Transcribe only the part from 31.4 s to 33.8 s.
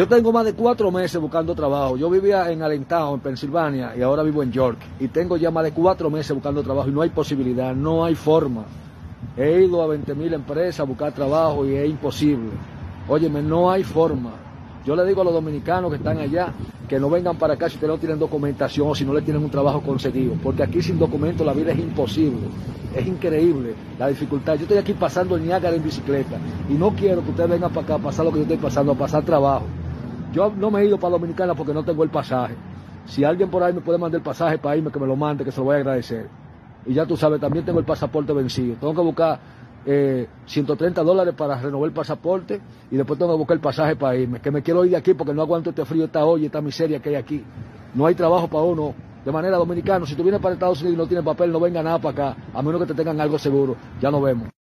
porque no tengo el pasaje. Si alguien por ahí me